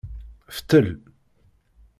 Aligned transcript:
Ftel. 0.55 0.87